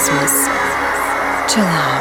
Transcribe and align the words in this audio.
Christmas. 0.00 0.46
Chill 1.52 1.62
out. 1.62 1.99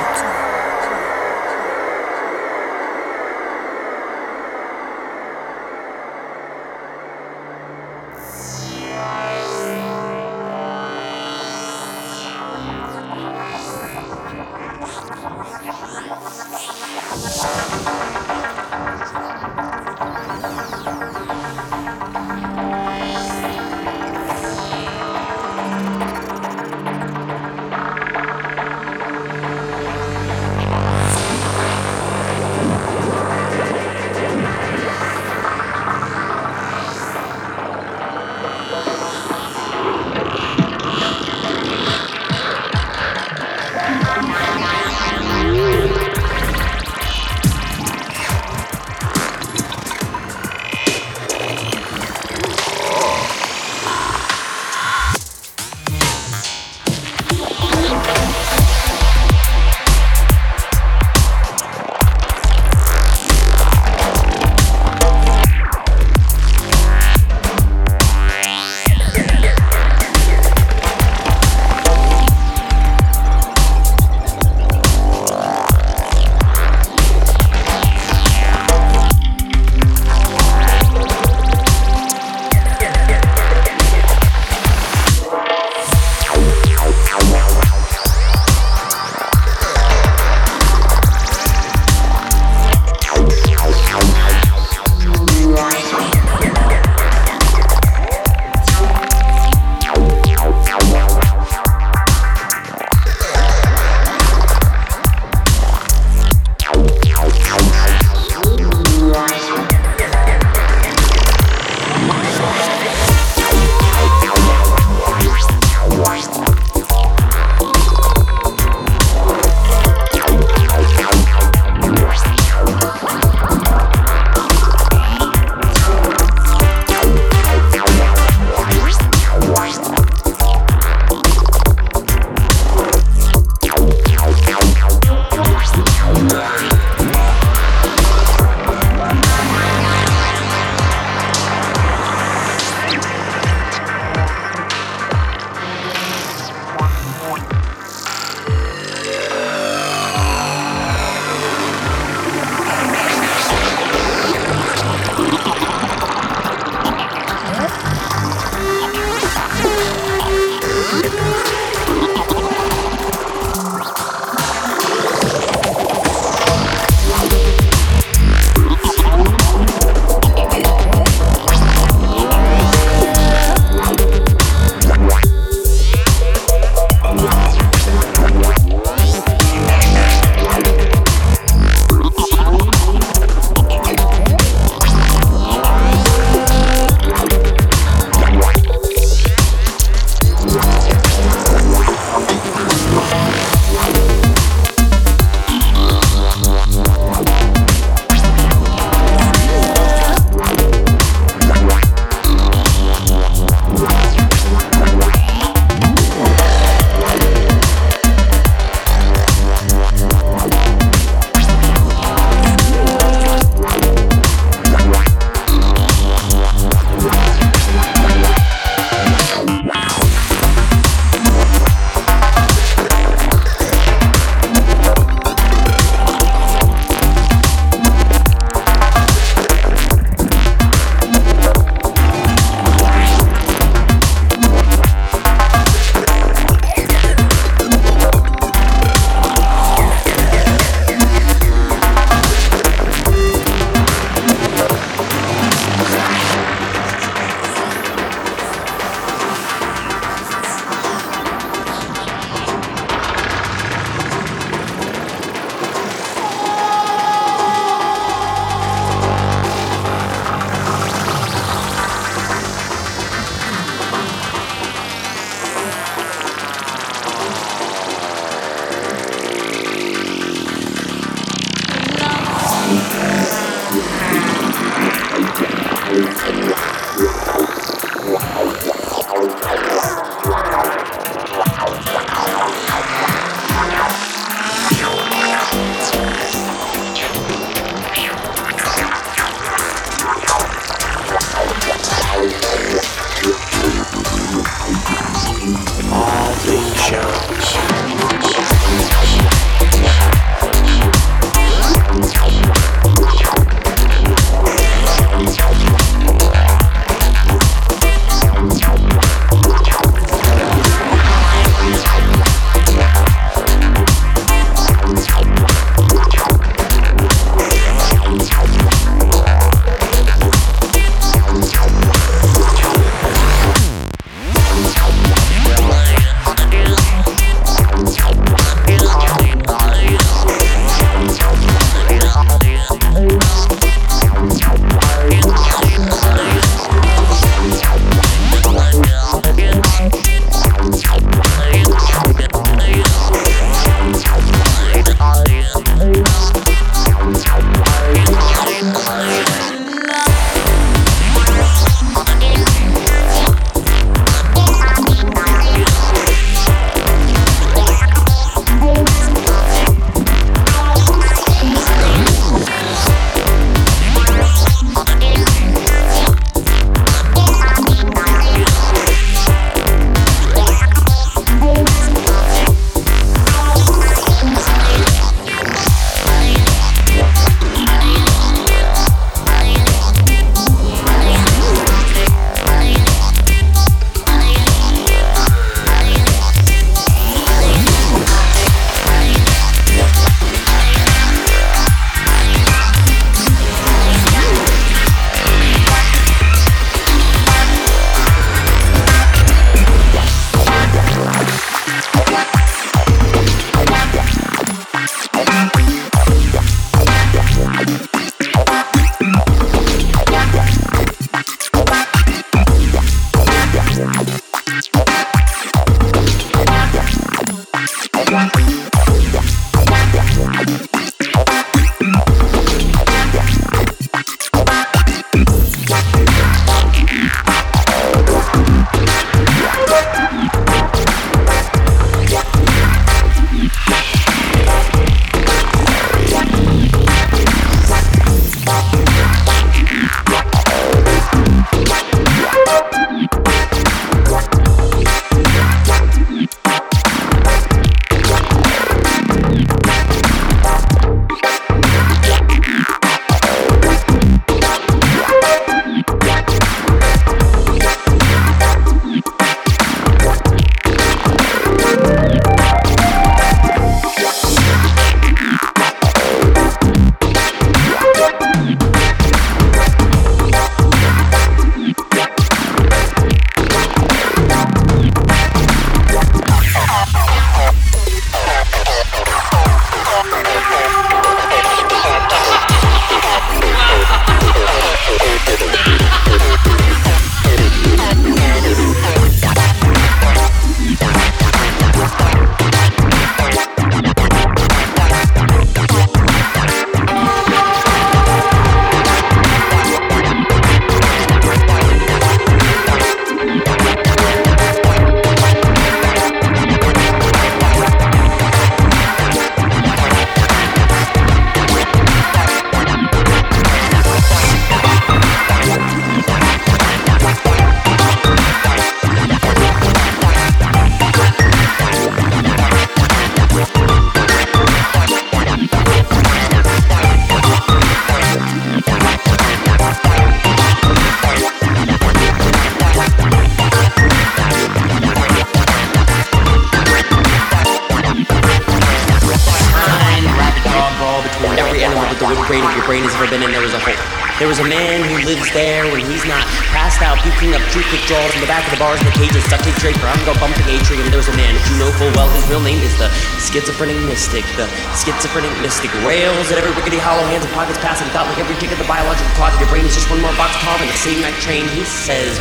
Schizophrenic 553.60 553.92
mystic, 553.92 554.24
the 554.40 554.48
schizophrenic 554.72 555.36
mystic 555.44 555.68
rails 555.84 556.32
at 556.32 556.40
every 556.40 556.56
rickety 556.56 556.80
hollow 556.80 557.04
hands 557.12 557.28
and 557.28 557.34
pockets 557.36 557.60
passing 557.60 557.84
thought 557.92 558.08
like 558.08 558.16
every 558.16 558.32
tick 558.40 558.48
of 558.56 558.56
the 558.56 558.70
biological 558.72 559.12
clock 559.20 559.36
of 559.36 559.40
your 559.44 559.52
brain 559.52 559.68
is 559.68 559.76
just 559.76 559.92
one 559.92 560.00
more 560.00 560.16
box 560.16 560.32
carved 560.40 560.64
in 560.64 560.72
the 560.72 560.80
same 560.80 561.04
night 561.04 561.18
train. 561.20 561.44
He 561.52 561.68
says, 561.68 562.16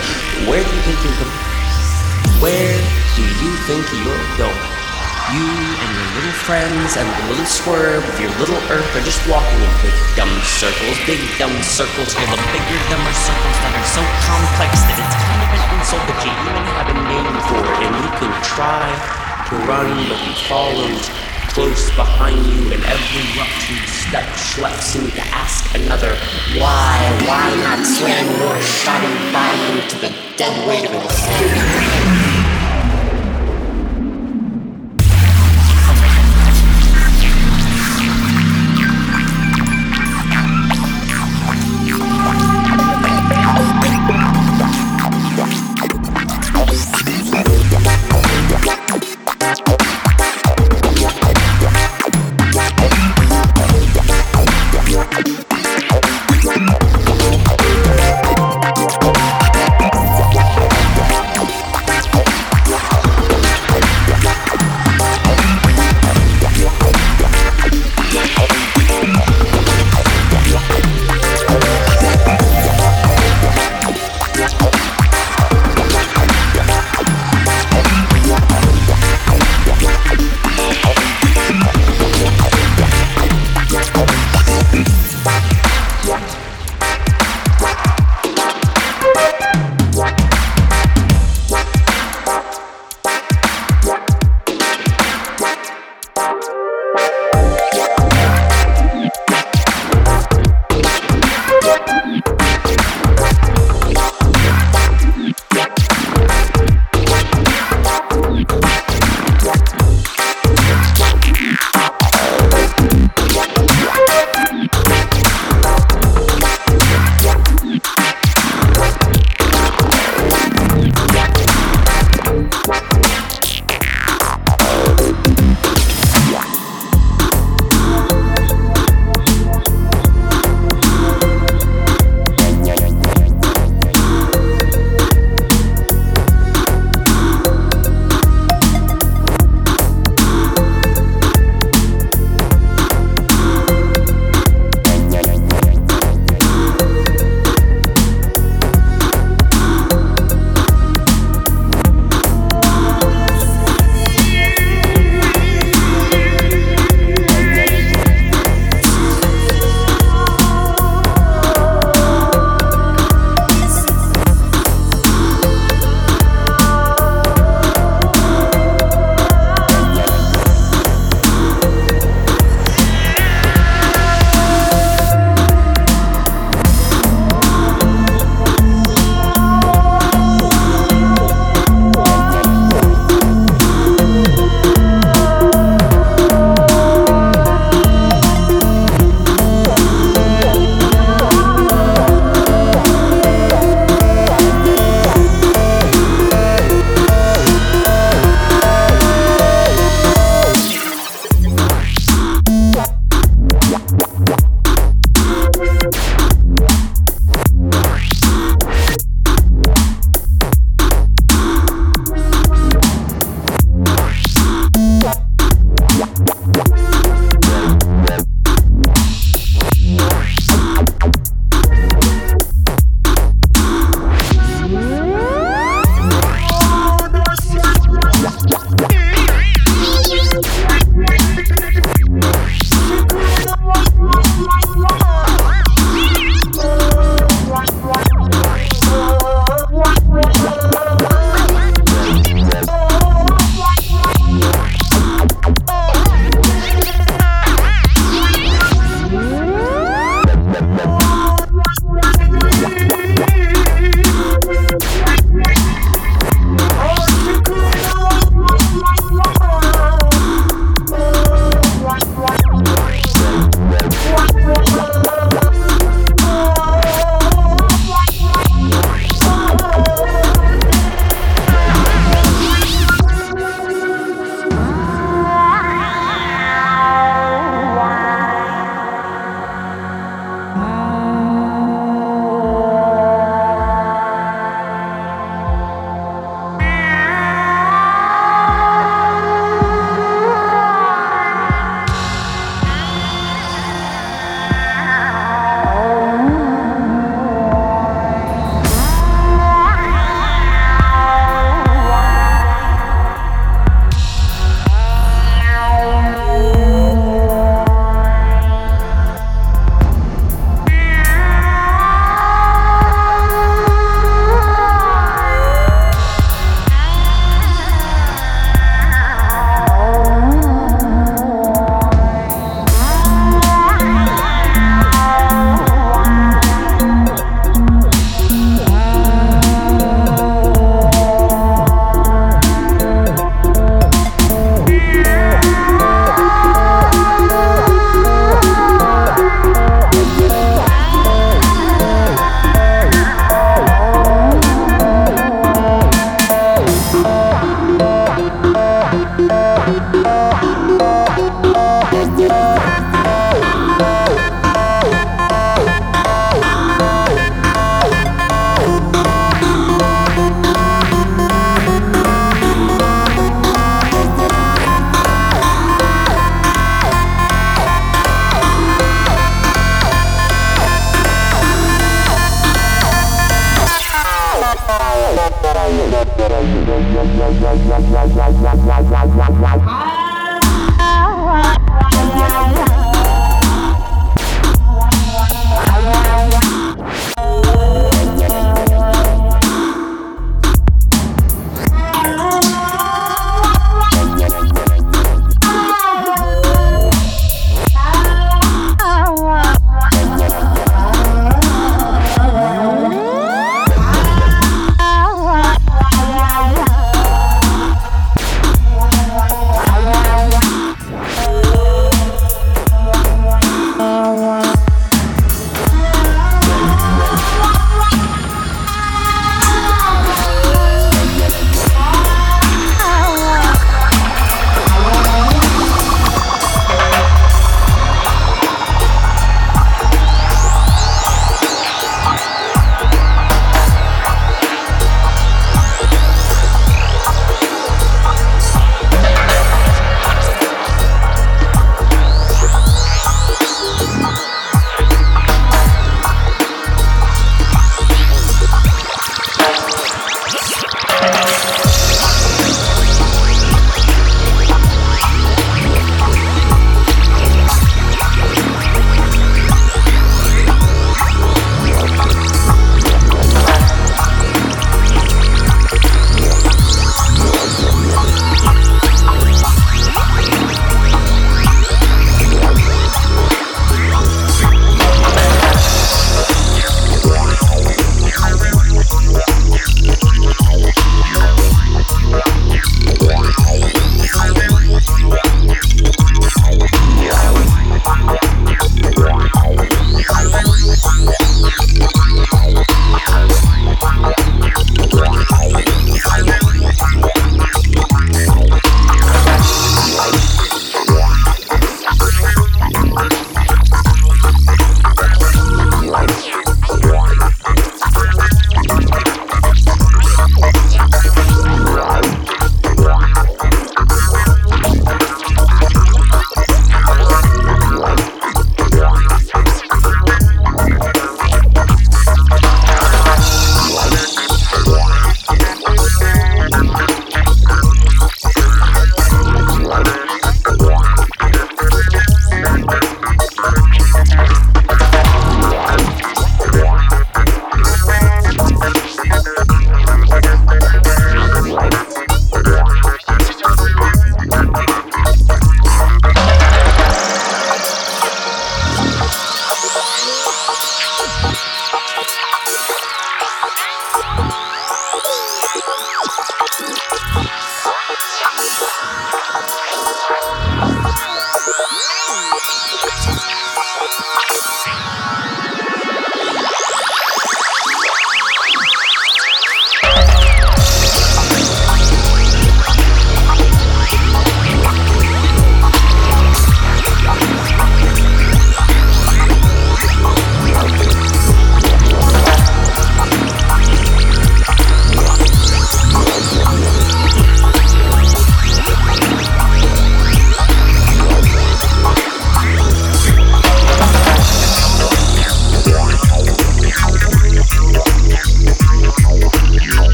Where 0.51 0.59
do 0.59 0.67
you 0.67 0.83
think 0.83 0.99
you're 1.07 1.15
going? 1.15 1.39
Where 2.43 2.75
do 3.15 3.23
you 3.23 3.51
think 3.71 3.87
you're 4.03 4.27
going? 4.35 4.67
You 5.31 5.47
and 5.47 5.91
your 5.95 6.11
little 6.19 6.37
friends 6.43 6.99
and 6.99 7.07
the 7.07 7.25
little 7.31 7.47
swerve 7.47 8.03
of 8.03 8.17
your 8.19 8.35
little 8.43 8.59
earth 8.75 8.91
are 8.99 9.07
just 9.07 9.23
walking 9.31 9.63
in 9.63 9.71
big 9.79 9.95
dumb 10.19 10.35
circles, 10.43 10.99
big 11.07 11.23
dumb 11.39 11.55
circles 11.63 12.19
full 12.19 12.35
of 12.35 12.43
bigger, 12.51 12.79
dumber 12.91 13.15
circles 13.15 13.57
that 13.63 13.79
are 13.79 13.89
so 13.95 14.03
complex 14.27 14.83
that 14.91 14.99
it's 14.99 15.17
kind 15.23 15.39
of 15.39 15.51
an 15.55 15.63
insult 15.79 16.03
that 16.03 16.19
you 16.19 16.35
even 16.35 16.67
have 16.67 16.89
a 16.91 16.99
name 17.07 17.37
for 17.47 17.63
it, 17.63 17.79
and 17.87 17.95
you 17.95 18.11
can 18.19 18.33
try 18.43 18.91
to 19.55 19.55
run, 19.71 19.87
but 20.11 20.19
he 20.19 20.35
follows 20.51 21.07
close 21.49 21.91
behind 21.97 22.39
you, 22.47 22.73
and 22.73 22.85
every 22.85 23.25
rough 23.39 23.59
step 23.89 24.25
schleps 24.37 24.95
him 24.95 25.11
to 25.11 25.21
ask 25.35 25.75
another, 25.75 26.15
why, 26.59 26.97
why 27.27 27.55
not 27.57 27.85
slam 27.85 28.25
your 28.39 28.61
shoddy 28.61 29.33
body 29.33 29.81
into 29.81 29.97
the 29.99 30.15
dead 30.37 30.67
weight 30.67 30.85
of 30.85 30.95
insanity? 30.95 32.28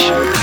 Attention. 0.00 0.37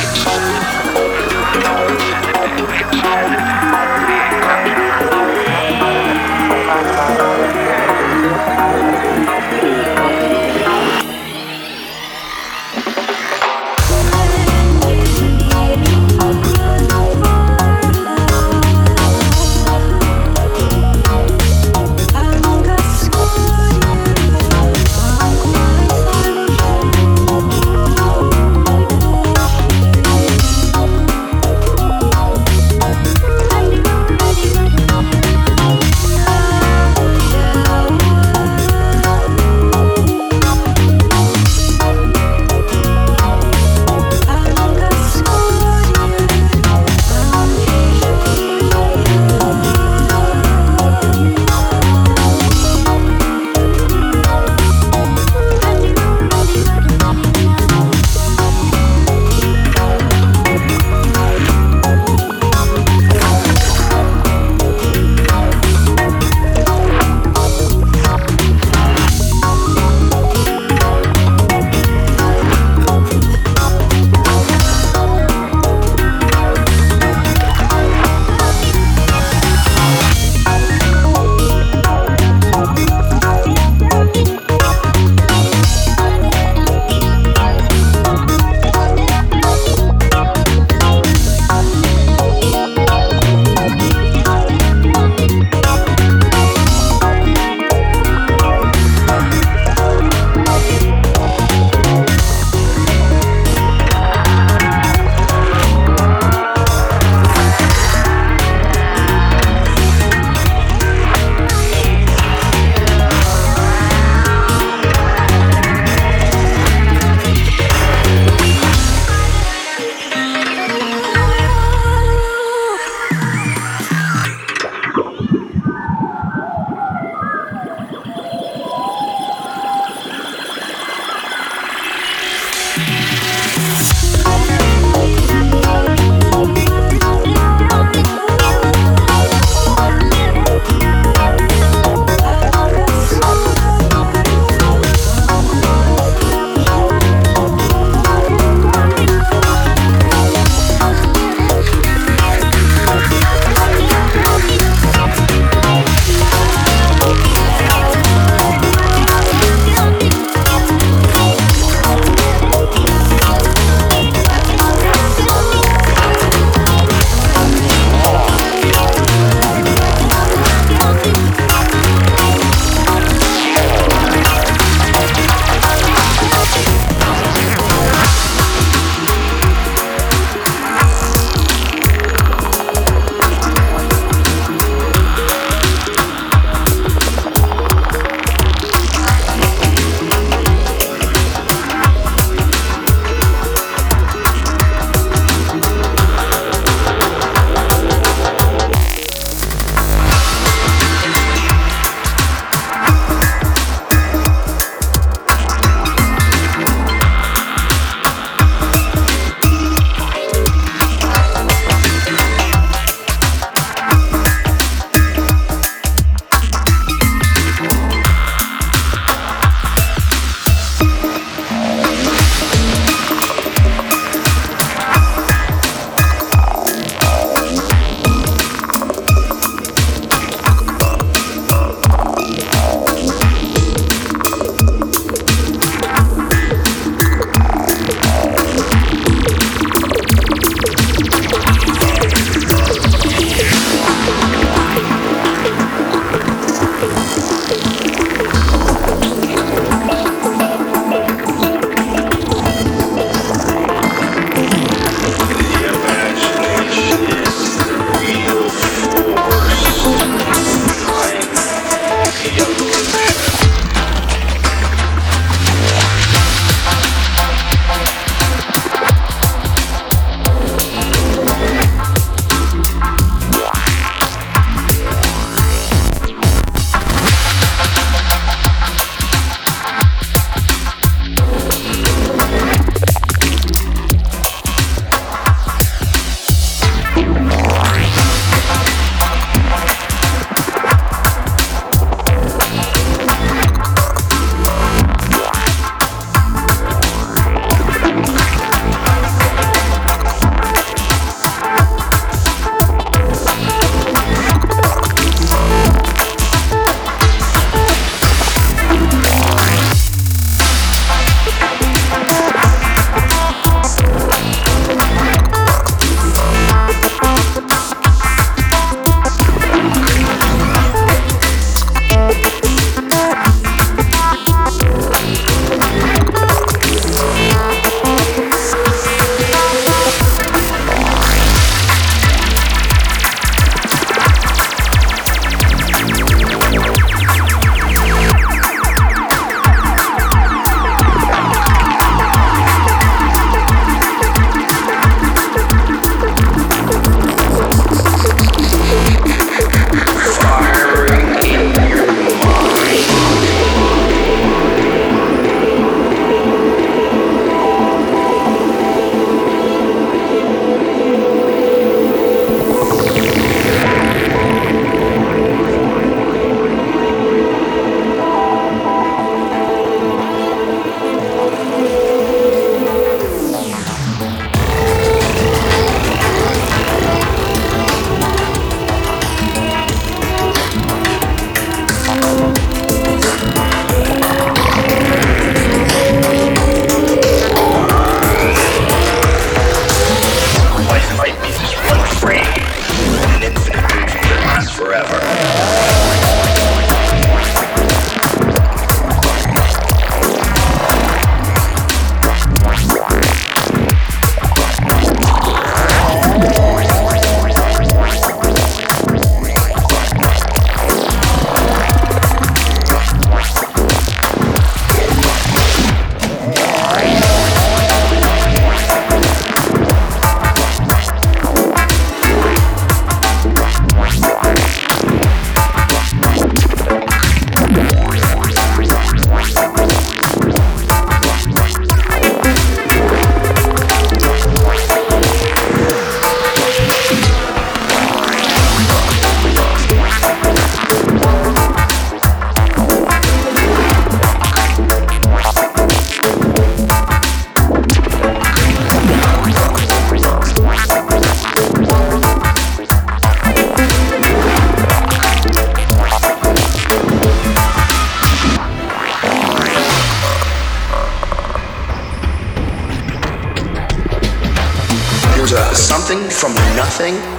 Nothing? 466.78 467.15